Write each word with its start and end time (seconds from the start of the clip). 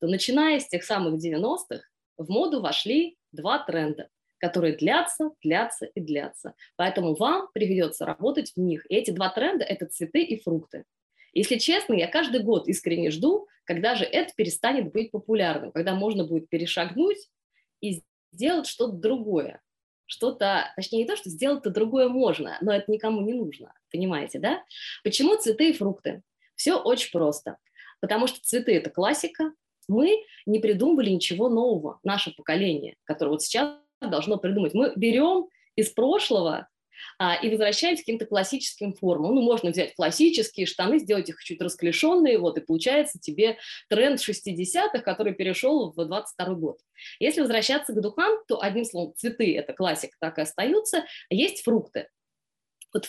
то 0.00 0.06
начиная 0.06 0.60
с 0.60 0.68
тех 0.68 0.84
самых 0.84 1.22
90-х 1.22 1.82
в 2.16 2.28
моду 2.28 2.60
вошли 2.60 3.16
два 3.32 3.58
тренда, 3.60 4.08
которые 4.38 4.76
длятся, 4.76 5.30
длятся 5.42 5.86
и 5.86 6.00
длятся. 6.00 6.54
Поэтому 6.76 7.14
вам 7.14 7.48
придется 7.52 8.04
работать 8.06 8.52
в 8.54 8.56
них. 8.58 8.86
И 8.90 8.94
эти 8.94 9.10
два 9.10 9.28
тренда– 9.30 9.64
это 9.68 9.86
цветы 9.86 10.22
и 10.22 10.40
фрукты. 10.40 10.84
Если 11.32 11.56
честно, 11.56 11.94
я 11.94 12.08
каждый 12.08 12.42
год 12.42 12.68
искренне 12.68 13.10
жду, 13.10 13.48
когда 13.64 13.94
же 13.94 14.04
это 14.04 14.32
перестанет 14.34 14.92
быть 14.92 15.10
популярным, 15.10 15.72
когда 15.72 15.94
можно 15.94 16.24
будет 16.24 16.48
перешагнуть 16.48 17.28
и 17.80 18.02
сделать 18.32 18.66
что-то 18.66 18.94
другое. 18.94 19.60
Что-то, 20.06 20.72
точнее, 20.74 21.00
не 21.00 21.04
то, 21.04 21.16
что 21.16 21.28
сделать-то 21.28 21.68
другое 21.68 22.08
можно, 22.08 22.56
но 22.62 22.72
это 22.72 22.90
никому 22.90 23.20
не 23.20 23.34
нужно, 23.34 23.74
понимаете, 23.92 24.38
да? 24.38 24.64
Почему 25.04 25.36
цветы 25.36 25.70
и 25.70 25.72
фрукты? 25.74 26.22
Все 26.54 26.76
очень 26.76 27.12
просто. 27.12 27.58
Потому 28.00 28.26
что 28.26 28.40
цветы– 28.40 28.74
это 28.76 28.88
классика, 28.88 29.52
мы 29.88 30.24
не 30.46 30.58
придумывали 30.60 31.10
ничего 31.10 31.48
нового, 31.48 31.98
наше 32.04 32.34
поколение, 32.34 32.96
которое 33.04 33.30
вот 33.30 33.42
сейчас 33.42 33.76
должно 34.00 34.36
придумать. 34.36 34.74
Мы 34.74 34.92
берем 34.94 35.48
из 35.74 35.90
прошлого 35.90 36.68
а, 37.18 37.36
и 37.36 37.50
возвращаемся 37.50 38.02
к 38.02 38.06
каким-то 38.06 38.26
классическим 38.26 38.94
формам. 38.94 39.34
Ну, 39.34 39.42
можно 39.42 39.70
взять 39.70 39.94
классические 39.94 40.66
штаны, 40.66 40.98
сделать 40.98 41.28
их 41.28 41.42
чуть 41.42 41.60
расклешенные, 41.60 42.38
вот, 42.38 42.58
и 42.58 42.60
получается 42.60 43.18
тебе 43.18 43.58
тренд 43.88 44.20
60-х, 44.20 45.00
который 45.00 45.34
перешел 45.34 45.92
в 45.92 46.04
22 46.04 46.54
год. 46.54 46.80
Если 47.20 47.40
возвращаться 47.40 47.92
к 47.92 48.00
духам, 48.00 48.38
то, 48.46 48.60
одним 48.62 48.84
словом, 48.84 49.14
цветы– 49.16 49.56
это 49.56 49.72
классика, 49.72 50.16
так 50.20 50.38
и 50.38 50.42
остаются, 50.42 51.04
есть 51.30 51.62
фрукты. 51.62 52.08
Вот 52.92 53.06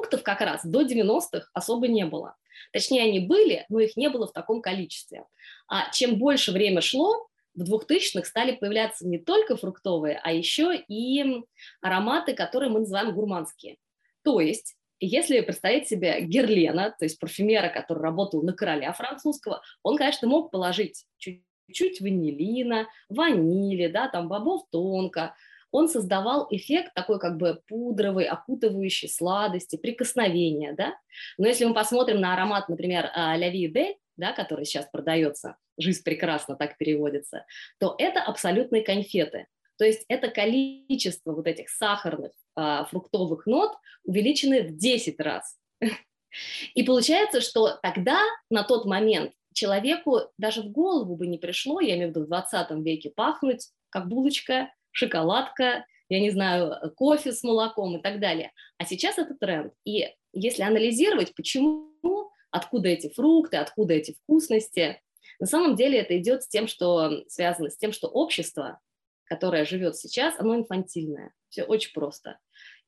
фруктов 0.00 0.22
как 0.22 0.40
раз 0.40 0.64
до 0.64 0.82
90-х 0.82 1.48
особо 1.52 1.88
не 1.88 2.04
было. 2.04 2.36
Точнее, 2.72 3.02
они 3.02 3.20
были, 3.20 3.66
но 3.68 3.80
их 3.80 3.96
не 3.96 4.08
было 4.08 4.26
в 4.26 4.32
таком 4.32 4.62
количестве. 4.62 5.24
А 5.68 5.90
чем 5.92 6.16
больше 6.16 6.52
время 6.52 6.80
шло, 6.80 7.26
в 7.54 7.62
2000-х 7.62 8.24
стали 8.24 8.52
появляться 8.52 9.06
не 9.06 9.18
только 9.18 9.56
фруктовые, 9.56 10.20
а 10.22 10.32
еще 10.32 10.76
и 10.76 11.44
ароматы, 11.82 12.34
которые 12.34 12.70
мы 12.70 12.80
называем 12.80 13.12
гурманские. 13.12 13.76
То 14.22 14.40
есть 14.40 14.76
если 15.00 15.40
представить 15.40 15.88
себе 15.88 16.20
Герлена, 16.20 16.94
то 16.98 17.06
есть 17.06 17.18
парфюмера, 17.18 17.70
который 17.70 18.02
работал 18.02 18.42
на 18.42 18.52
короля 18.52 18.92
французского, 18.92 19.62
он, 19.82 19.96
конечно, 19.96 20.28
мог 20.28 20.50
положить 20.50 21.06
чуть-чуть 21.16 22.00
ванилина, 22.00 22.86
ванили, 23.08 23.86
да, 23.86 24.08
там 24.08 24.28
бобов 24.28 24.64
тонко, 24.70 25.34
он 25.70 25.88
создавал 25.88 26.46
эффект 26.50 26.92
такой 26.94 27.18
как 27.18 27.36
бы 27.36 27.60
пудровый, 27.68 28.26
окутывающий 28.26 29.08
сладости, 29.08 29.76
прикосновения, 29.76 30.72
да. 30.72 30.94
Но 31.38 31.46
если 31.46 31.64
мы 31.64 31.74
посмотрим 31.74 32.20
на 32.20 32.34
аромат, 32.34 32.68
например, 32.68 33.10
«Ля 33.14 33.52
Vie 33.52 33.94
да, 34.16 34.32
который 34.32 34.64
сейчас 34.64 34.86
продается, 34.90 35.56
«Жизнь 35.78 36.02
прекрасно» 36.04 36.54
так 36.54 36.76
переводится, 36.76 37.46
то 37.78 37.94
это 37.98 38.22
абсолютные 38.22 38.82
конфеты. 38.82 39.46
То 39.78 39.86
есть 39.86 40.04
это 40.08 40.28
количество 40.28 41.32
вот 41.32 41.46
этих 41.46 41.70
сахарных 41.70 42.32
а, 42.54 42.84
фруктовых 42.84 43.46
нот 43.46 43.72
увеличены 44.04 44.62
в 44.62 44.76
10 44.76 45.18
раз. 45.20 45.56
И 46.74 46.82
получается, 46.82 47.40
что 47.40 47.78
тогда, 47.82 48.20
на 48.50 48.62
тот 48.62 48.84
момент, 48.84 49.32
человеку 49.54 50.20
даже 50.36 50.62
в 50.62 50.70
голову 50.70 51.16
бы 51.16 51.26
не 51.26 51.38
пришло, 51.38 51.80
я 51.80 51.96
имею 51.96 52.08
в 52.08 52.10
виду 52.10 52.24
в 52.24 52.28
20 52.28 52.70
веке, 52.84 53.10
пахнуть 53.10 53.70
как 53.88 54.06
булочка, 54.08 54.70
шоколадка, 54.92 55.84
я 56.08 56.20
не 56.20 56.30
знаю, 56.30 56.92
кофе 56.96 57.32
с 57.32 57.42
молоком 57.42 57.96
и 57.96 58.02
так 58.02 58.20
далее. 58.20 58.52
А 58.78 58.84
сейчас 58.84 59.18
это 59.18 59.34
тренд. 59.34 59.72
И 59.84 60.08
если 60.32 60.62
анализировать, 60.62 61.34
почему, 61.34 62.30
откуда 62.50 62.88
эти 62.88 63.08
фрукты, 63.08 63.56
откуда 63.56 63.94
эти 63.94 64.16
вкусности, 64.22 65.00
на 65.38 65.46
самом 65.46 65.76
деле 65.76 65.98
это 65.98 66.18
идет 66.18 66.42
с 66.42 66.48
тем, 66.48 66.66
что 66.66 67.24
связано 67.28 67.70
с 67.70 67.76
тем, 67.76 67.92
что 67.92 68.08
общество, 68.08 68.80
которое 69.24 69.64
живет 69.64 69.96
сейчас, 69.96 70.34
оно 70.38 70.56
инфантильное. 70.56 71.32
Все 71.48 71.62
очень 71.62 71.92
просто. 71.92 72.38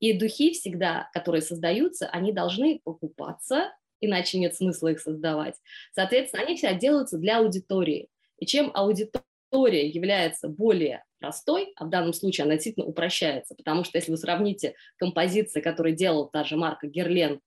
И 0.00 0.12
духи 0.12 0.52
всегда, 0.52 1.08
которые 1.12 1.42
создаются, 1.42 2.08
они 2.08 2.32
должны 2.32 2.80
покупаться, 2.82 3.72
иначе 4.00 4.38
нет 4.38 4.56
смысла 4.56 4.88
их 4.88 5.00
создавать. 5.00 5.54
Соответственно, 5.92 6.42
они 6.42 6.56
все 6.56 6.74
делаются 6.74 7.18
для 7.18 7.38
аудитории. 7.38 8.08
И 8.38 8.46
чем 8.46 8.72
аудитория 8.74 9.88
является 9.88 10.48
более 10.48 11.04
простой, 11.22 11.72
а 11.76 11.84
в 11.84 11.88
данном 11.88 12.12
случае 12.12 12.44
она 12.44 12.54
действительно 12.54 12.86
упрощается, 12.86 13.54
потому 13.54 13.84
что 13.84 13.96
если 13.96 14.10
вы 14.10 14.16
сравните 14.16 14.74
композиции, 14.96 15.60
которые 15.60 15.94
делала 15.94 16.28
та 16.28 16.42
же 16.42 16.56
марка 16.56 16.88
Герлен 16.88 17.40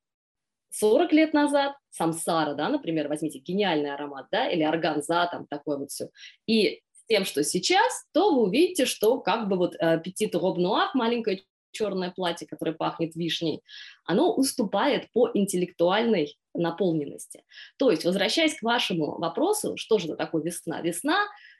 40 0.71 1.11
лет 1.11 1.33
назад, 1.33 1.75
самсара, 1.89 2.53
да, 2.53 2.69
например, 2.69 3.07
возьмите 3.07 3.39
гениальный 3.39 3.93
аромат, 3.93 4.27
да, 4.31 4.47
или 4.47 4.63
органза, 4.63 5.27
там 5.27 5.45
такое 5.47 5.77
вот 5.77 5.91
все, 5.91 6.09
и 6.47 6.81
тем, 7.07 7.25
что 7.25 7.43
сейчас, 7.43 8.05
то 8.13 8.33
вы 8.33 8.43
увидите, 8.43 8.85
что 8.85 9.19
как 9.19 9.47
бы 9.47 9.57
вот 9.57 9.75
э, 9.75 10.01
Petit 10.01 10.31
Robe 10.31 10.57
Noir, 10.57 10.87
маленькое 10.93 11.43
черное 11.71 12.09
платье, 12.09 12.47
которое 12.47 12.71
пахнет 12.71 13.15
вишней, 13.15 13.61
оно 14.05 14.33
уступает 14.33 15.11
по 15.11 15.29
интеллектуальной 15.33 16.37
наполненности. 16.53 17.43
То 17.77 17.91
есть, 17.91 18.05
возвращаясь 18.05 18.57
к 18.57 18.63
вашему 18.63 19.19
вопросу, 19.19 19.75
что 19.77 19.99
же 19.99 20.07
это 20.07 20.15
такое 20.15 20.41
весна? 20.41 20.81
Весна 20.81 21.17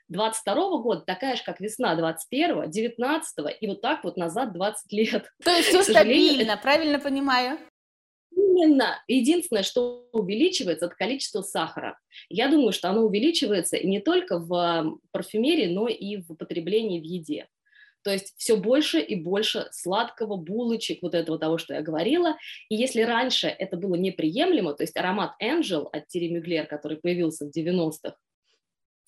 22 0.08 0.78
года 0.82 1.00
такая 1.00 1.36
же, 1.36 1.42
как 1.44 1.60
весна 1.60 1.94
21 1.96 2.70
19 2.70 3.36
и 3.60 3.66
вот 3.66 3.80
так 3.80 4.04
вот 4.04 4.16
назад 4.16 4.52
20 4.52 4.92
лет. 4.92 5.32
То 5.44 5.50
есть 5.50 5.68
все 5.68 5.82
стабильно, 5.82 6.52
это... 6.52 6.62
правильно 6.62 6.98
понимаю? 6.98 7.58
Именно. 8.30 9.02
Единственное, 9.08 9.62
что 9.62 10.08
увеличивается, 10.12 10.86
это 10.86 10.94
количество 10.94 11.42
сахара. 11.42 11.98
Я 12.28 12.48
думаю, 12.48 12.72
что 12.72 12.90
оно 12.90 13.02
увеличивается 13.02 13.78
не 13.78 14.00
только 14.00 14.38
в 14.38 14.98
парфюмерии, 15.10 15.66
но 15.66 15.88
и 15.88 16.18
в 16.18 16.32
употреблении 16.32 17.00
в 17.00 17.04
еде. 17.04 17.48
То 18.02 18.12
есть 18.12 18.34
все 18.36 18.56
больше 18.56 19.00
и 19.00 19.16
больше 19.16 19.66
сладкого, 19.72 20.36
булочек, 20.36 21.02
вот 21.02 21.14
этого 21.14 21.40
того, 21.40 21.58
что 21.58 21.74
я 21.74 21.82
говорила. 21.82 22.36
И 22.68 22.76
если 22.76 23.02
раньше 23.02 23.48
это 23.48 23.76
было 23.76 23.96
неприемлемо, 23.96 24.74
то 24.74 24.84
есть 24.84 24.96
аромат 24.96 25.32
Angel 25.42 25.88
от 25.92 26.06
Терри 26.06 26.28
Мюглер, 26.28 26.66
который 26.66 26.98
появился 26.98 27.46
в 27.46 27.56
90-х, 27.56 28.16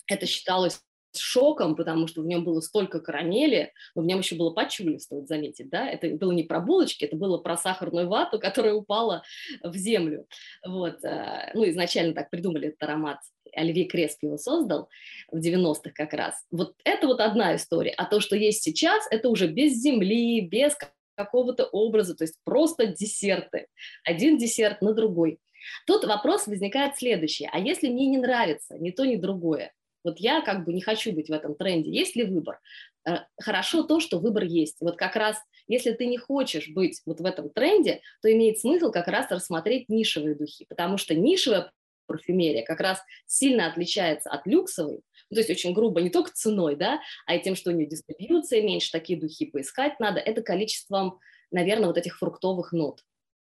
это 0.07 0.25
считалось 0.25 0.81
шоком, 1.17 1.75
потому 1.75 2.07
что 2.07 2.21
в 2.21 2.25
нем 2.25 2.43
было 2.43 2.59
столько 2.61 2.99
карамели, 2.99 3.73
но 3.95 4.01
в 4.01 4.05
нем 4.05 4.19
еще 4.19 4.35
было 4.35 4.51
пачули, 4.51 4.97
стоит 4.97 5.27
заметить, 5.27 5.69
да, 5.69 5.89
это 5.89 6.09
было 6.15 6.31
не 6.31 6.43
про 6.43 6.59
булочки, 6.59 7.05
это 7.05 7.15
было 7.15 7.37
про 7.37 7.57
сахарную 7.57 8.07
вату, 8.07 8.39
которая 8.39 8.73
упала 8.73 9.23
в 9.63 9.75
землю, 9.75 10.27
вот, 10.65 11.03
э, 11.03 11.51
ну, 11.53 11.67
изначально 11.69 12.13
так 12.13 12.29
придумали 12.29 12.69
этот 12.69 12.83
аромат, 12.83 13.19
Оливье 13.53 13.85
Кресп 13.85 14.23
его 14.23 14.37
создал 14.37 14.89
в 15.31 15.39
90-х 15.39 15.91
как 15.93 16.13
раз. 16.13 16.35
Вот 16.51 16.75
это 16.83 17.07
вот 17.07 17.19
одна 17.19 17.55
история, 17.55 17.91
а 17.97 18.05
то, 18.05 18.19
что 18.19 18.35
есть 18.35 18.63
сейчас, 18.63 19.07
это 19.09 19.29
уже 19.29 19.47
без 19.47 19.73
земли, 19.73 20.41
без 20.41 20.75
какого-то 21.15 21.65
образа, 21.65 22.15
то 22.15 22.23
есть 22.23 22.35
просто 22.43 22.85
десерты, 22.87 23.67
один 24.03 24.37
десерт 24.37 24.81
на 24.81 24.93
другой. 24.93 25.39
Тут 25.85 26.05
вопрос 26.05 26.47
возникает 26.47 26.97
следующий, 26.97 27.49
а 27.51 27.59
если 27.59 27.89
мне 27.89 28.07
не 28.07 28.17
нравится 28.17 28.77
ни 28.77 28.91
то, 28.91 29.05
ни 29.05 29.17
другое, 29.17 29.73
вот 30.03 30.19
я 30.19 30.41
как 30.41 30.65
бы 30.65 30.73
не 30.73 30.81
хочу 30.81 31.11
быть 31.11 31.29
в 31.29 31.33
этом 31.33 31.55
тренде. 31.55 31.91
Есть 31.91 32.15
ли 32.15 32.23
выбор? 32.23 32.59
Э, 33.07 33.19
хорошо 33.39 33.83
то, 33.83 33.99
что 33.99 34.19
выбор 34.19 34.43
есть. 34.43 34.77
Вот 34.79 34.97
как 34.97 35.15
раз, 35.15 35.37
если 35.67 35.91
ты 35.91 36.05
не 36.05 36.17
хочешь 36.17 36.69
быть 36.69 37.01
вот 37.05 37.19
в 37.19 37.25
этом 37.25 37.49
тренде, 37.49 38.01
то 38.21 38.31
имеет 38.31 38.59
смысл 38.59 38.91
как 38.91 39.07
раз 39.07 39.29
рассмотреть 39.31 39.89
нишевые 39.89 40.35
духи, 40.35 40.65
потому 40.67 40.97
что 40.97 41.15
нишевая 41.15 41.71
парфюмерия 42.07 42.65
как 42.65 42.79
раз 42.79 43.01
сильно 43.27 43.67
отличается 43.67 44.29
от 44.29 44.45
люксовой, 44.47 45.01
ну, 45.29 45.35
то 45.35 45.39
есть 45.41 45.49
очень 45.49 45.73
грубо 45.73 46.01
не 46.01 46.09
только 46.09 46.31
ценой, 46.31 46.75
да, 46.75 46.99
а 47.25 47.35
и 47.35 47.41
тем, 47.41 47.55
что 47.55 47.69
у 47.69 47.73
нее 47.73 47.87
дистрибьюция 47.87 48.63
меньше, 48.63 48.91
такие 48.91 49.19
духи 49.19 49.45
поискать 49.45 49.99
надо, 49.99 50.19
это 50.19 50.41
количеством, 50.41 51.19
наверное, 51.51 51.87
вот 51.87 51.97
этих 51.97 52.17
фруктовых 52.17 52.71
нот. 52.73 53.03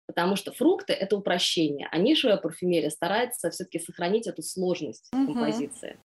Потому 0.07 0.37
что 0.37 0.53
фрукты– 0.53 0.93
это 0.93 1.17
упрощение, 1.17 1.87
а 1.91 1.97
нишевая 1.97 2.37
парфюмерия 2.37 2.89
старается 2.89 3.51
все-таки 3.51 3.79
сохранить 3.79 4.25
эту 4.25 4.41
сложность 4.41 5.07
угу. 5.13 5.33
композиции. 5.33 5.99